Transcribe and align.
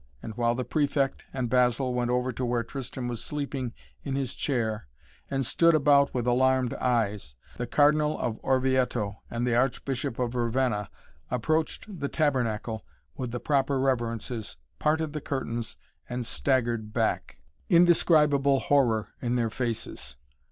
And 0.23 0.33
while 0.33 0.55
the 0.55 0.63
Prefect 0.65 1.25
and 1.31 1.47
Basil 1.47 1.93
went 1.93 2.09
over 2.09 2.31
to 2.31 2.43
where 2.43 2.63
Tristan 2.63 3.07
was 3.07 3.23
sleeping 3.23 3.71
in 4.01 4.15
his 4.15 4.33
chair, 4.33 4.87
and 5.29 5.45
stood 5.45 5.75
about 5.75 6.11
with 6.11 6.25
alarmed 6.25 6.73
eyes, 6.73 7.35
the 7.57 7.67
Cardinal 7.67 8.17
of 8.17 8.39
Orvieto 8.43 9.21
and 9.29 9.45
the 9.45 9.53
Archbishop 9.55 10.17
of 10.17 10.33
Ravenna 10.33 10.89
approached 11.29 11.99
the 11.99 12.07
tabernacle 12.09 12.83
with 13.15 13.29
the 13.29 13.39
proper 13.39 13.79
reverences, 13.79 14.57
parted 14.79 15.13
the 15.13 15.21
curtains 15.21 15.77
and 16.09 16.25
staggered 16.25 16.91
back, 16.93 17.37
indescribable 17.69 18.59
horror 18.59 19.09
in 19.21 19.35
their 19.35 19.51
faces. 19.51 20.17